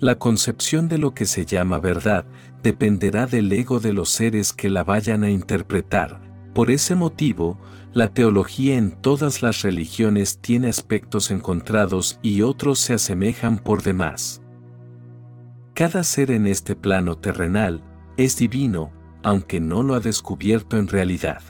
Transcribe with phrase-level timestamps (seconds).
[0.00, 2.24] La concepción de lo que se llama verdad
[2.62, 6.22] dependerá del ego de los seres que la vayan a interpretar.
[6.54, 7.58] Por ese motivo,
[7.92, 14.40] la teología en todas las religiones tiene aspectos encontrados y otros se asemejan por demás.
[15.74, 17.82] Cada ser en este plano terrenal
[18.16, 18.92] es divino,
[19.22, 21.42] aunque no lo ha descubierto en realidad.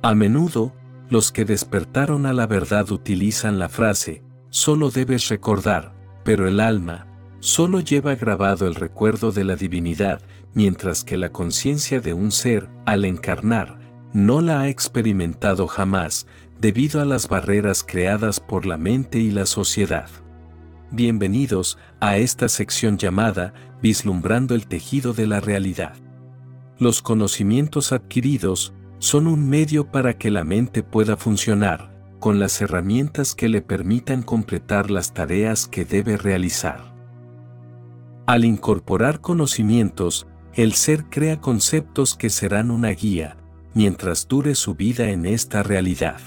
[0.00, 0.72] A menudo,
[1.10, 7.06] los que despertaron a la verdad utilizan la frase, solo debes recordar, pero el alma,
[7.40, 10.22] solo lleva grabado el recuerdo de la divinidad,
[10.54, 13.78] mientras que la conciencia de un ser, al encarnar,
[14.12, 16.26] no la ha experimentado jamás,
[16.60, 20.08] debido a las barreras creadas por la mente y la sociedad.
[20.90, 25.94] Bienvenidos a esta sección llamada Vislumbrando el tejido de la realidad.
[26.78, 31.91] Los conocimientos adquiridos son un medio para que la mente pueda funcionar,
[32.22, 36.94] con las herramientas que le permitan completar las tareas que debe realizar.
[38.26, 43.38] Al incorporar conocimientos, el ser crea conceptos que serán una guía,
[43.74, 46.20] mientras dure su vida en esta realidad.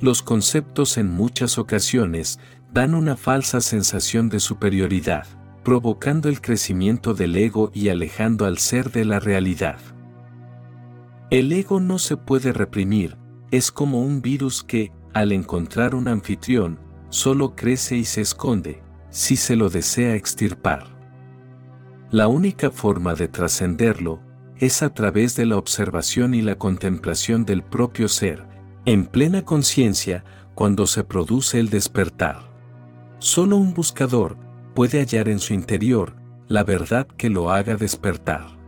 [0.00, 2.40] Los conceptos en muchas ocasiones
[2.72, 5.28] dan una falsa sensación de superioridad,
[5.62, 9.78] provocando el crecimiento del ego y alejando al ser de la realidad.
[11.30, 13.16] El ego no se puede reprimir,
[13.56, 19.36] es como un virus que, al encontrar un anfitrión, solo crece y se esconde, si
[19.36, 20.88] se lo desea extirpar.
[22.10, 24.20] La única forma de trascenderlo
[24.58, 28.44] es a través de la observación y la contemplación del propio ser,
[28.86, 30.24] en plena conciencia,
[30.56, 32.52] cuando se produce el despertar.
[33.18, 34.36] Solo un buscador
[34.74, 36.16] puede hallar en su interior
[36.48, 38.63] la verdad que lo haga despertar.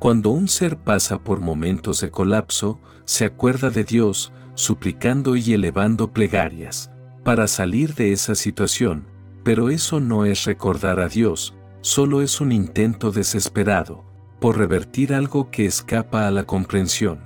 [0.00, 6.10] Cuando un ser pasa por momentos de colapso, se acuerda de Dios, suplicando y elevando
[6.10, 6.90] plegarias,
[7.22, 9.04] para salir de esa situación,
[9.44, 14.02] pero eso no es recordar a Dios, solo es un intento desesperado,
[14.40, 17.20] por revertir algo que escapa a la comprensión.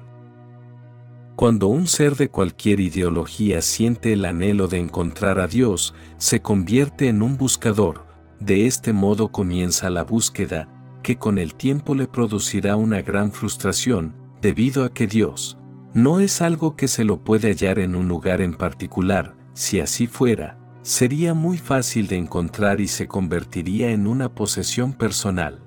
[1.37, 7.07] Cuando un ser de cualquier ideología siente el anhelo de encontrar a Dios, se convierte
[7.07, 8.05] en un buscador,
[8.41, 10.74] de este modo comienza la búsqueda,
[11.05, 15.59] que con el tiempo le producirá una gran frustración, debido a que Dios
[15.93, 20.09] no es algo que se lo puede hallar en un lugar en particular, si así
[20.09, 25.63] fuera, sería muy fácil de encontrar y se convertiría en una posesión personal.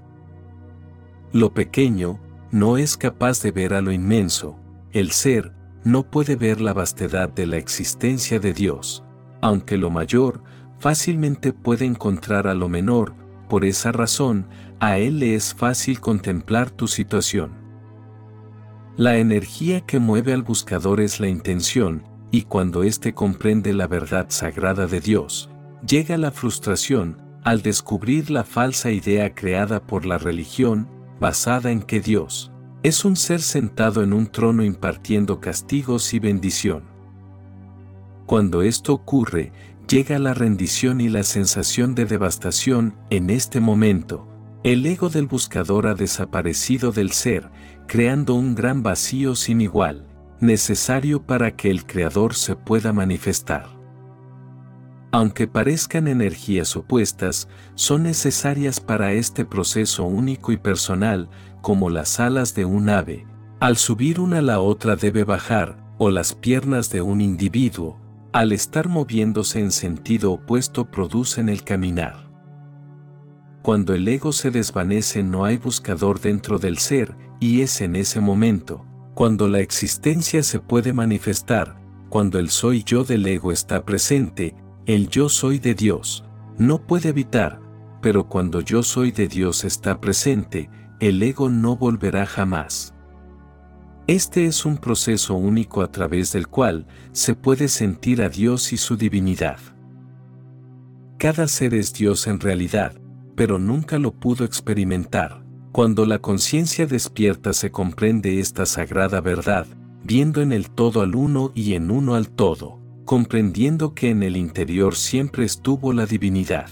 [1.32, 2.20] Lo pequeño
[2.52, 4.60] no es capaz de ver a lo inmenso,
[4.92, 5.54] el ser
[5.84, 9.04] no puede ver la vastedad de la existencia de Dios,
[9.42, 10.42] aunque lo mayor
[10.80, 14.48] fácilmente puede encontrar a lo menor, por esa razón,
[14.80, 17.52] a él le es fácil contemplar tu situación.
[18.96, 24.28] La energía que mueve al buscador es la intención, y cuando éste comprende la verdad
[24.30, 25.50] sagrada de Dios,
[25.88, 32.02] llega la frustración al descubrir la falsa idea creada por la religión, basada en que
[32.02, 32.52] Dios
[32.84, 36.84] es un ser sentado en un trono impartiendo castigos y bendición.
[38.26, 39.52] Cuando esto ocurre,
[39.88, 44.28] llega la rendición y la sensación de devastación en este momento,
[44.64, 47.50] el ego del buscador ha desaparecido del ser,
[47.88, 50.06] creando un gran vacío sin igual,
[50.42, 53.78] necesario para que el Creador se pueda manifestar.
[55.12, 61.30] Aunque parezcan energías opuestas, son necesarias para este proceso único y personal,
[61.62, 63.26] como las alas de un ave.
[63.62, 68.00] Al subir una la otra debe bajar, o las piernas de un individuo,
[68.34, 72.28] al estar moviéndose en sentido opuesto producen el caminar.
[73.62, 78.22] Cuando el ego se desvanece no hay buscador dentro del ser, y es en ese
[78.22, 84.56] momento, cuando la existencia se puede manifestar, cuando el soy yo del ego está presente,
[84.86, 86.24] el yo soy de Dios,
[86.58, 87.60] no puede evitar,
[88.02, 92.94] pero cuando yo soy de Dios está presente, el ego no volverá jamás.
[94.08, 98.78] Este es un proceso único a través del cual se puede sentir a Dios y
[98.78, 99.60] su divinidad.
[101.18, 102.94] Cada ser es Dios en realidad,
[103.36, 105.44] pero nunca lo pudo experimentar.
[105.74, 109.68] Cuando la conciencia despierta se comprende esta sagrada verdad,
[110.06, 114.38] viendo en el todo al uno y en uno al todo, comprendiendo que en el
[114.38, 116.70] interior siempre estuvo la divinidad.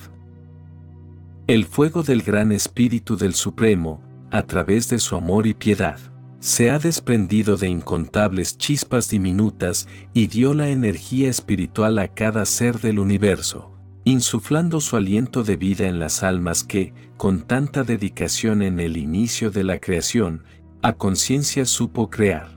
[1.48, 4.02] El fuego del gran Espíritu del Supremo,
[4.32, 6.00] a través de su amor y piedad,
[6.46, 12.80] se ha desprendido de incontables chispas diminutas y dio la energía espiritual a cada ser
[12.80, 13.72] del universo
[14.06, 19.50] insuflando su aliento de vida en las almas que, con tanta dedicación en el inicio
[19.50, 20.44] de la creación,
[20.84, 22.50] a conciencia supo crear.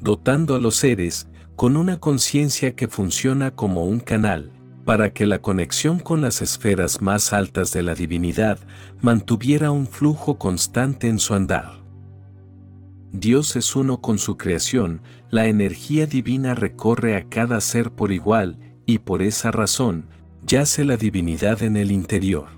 [0.00, 4.50] Dotando a los seres con una conciencia que funciona como un canal,
[4.84, 8.58] para que la conexión con las esferas más altas de la divinidad
[9.00, 11.83] mantuviera un flujo constante en su andar.
[13.16, 15.00] Dios es uno con su creación,
[15.30, 20.06] la energía divina recorre a cada ser por igual, y por esa razón,
[20.44, 22.48] yace la divinidad en el interior.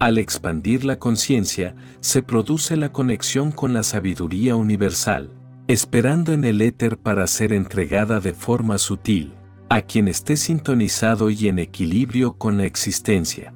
[0.00, 5.30] Al expandir la conciencia, se produce la conexión con la sabiduría universal,
[5.68, 9.34] esperando en el éter para ser entregada de forma sutil,
[9.68, 13.54] a quien esté sintonizado y en equilibrio con la existencia.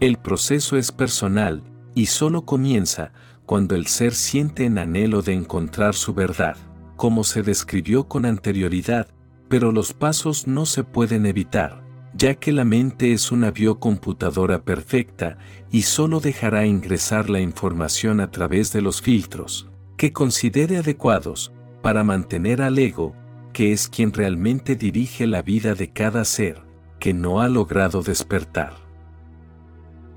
[0.00, 1.62] El proceso es personal,
[1.94, 3.12] y solo comienza
[3.50, 6.56] cuando el ser siente en anhelo de encontrar su verdad,
[6.94, 9.08] como se describió con anterioridad,
[9.48, 11.82] pero los pasos no se pueden evitar,
[12.14, 15.36] ya que la mente es una biocomputadora perfecta
[15.68, 21.52] y solo dejará ingresar la información a través de los filtros que considere adecuados
[21.82, 23.16] para mantener al ego,
[23.52, 26.62] que es quien realmente dirige la vida de cada ser
[27.00, 28.79] que no ha logrado despertar.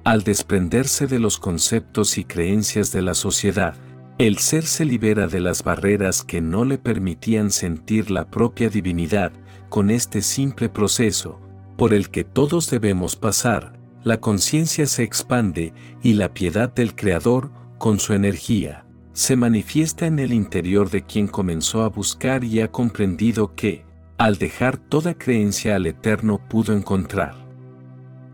[0.04, 3.76] Al desprenderse de los conceptos y creencias de la sociedad,
[4.18, 9.32] el ser se libera de las barreras que no le permitían sentir la propia divinidad
[9.70, 11.40] con este simple proceso,
[11.78, 15.74] por el que todos debemos pasar, la conciencia se expande
[16.04, 21.28] y la piedad del Creador, con su energía, se manifiesta en el interior de quien
[21.28, 23.86] comenzó a buscar y ha comprendido que,
[24.18, 27.36] al dejar toda creencia al Eterno pudo encontrar.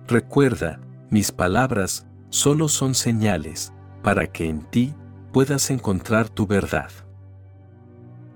[0.07, 3.73] Recuerda, mis palabras solo son señales
[4.03, 4.93] para que en ti
[5.31, 6.91] puedas encontrar tu verdad.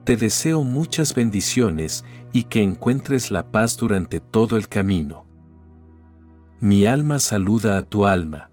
[0.04, 5.26] Te deseo muchas bendiciones y que encuentres la paz durante todo el camino.
[6.60, 8.53] Mi alma saluda a tu alma